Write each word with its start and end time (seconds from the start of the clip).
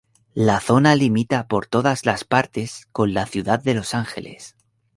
La 0.33 0.59
zona 0.61 0.95
limita 0.95 1.47
por 1.47 1.67
todas 1.67 2.07
las 2.07 2.23
partes 2.23 2.87
con 2.91 3.13
la 3.13 3.27
Ciudad 3.27 3.61
de 3.61 3.75
Los 3.75 3.93
Ángeles. 3.93 4.55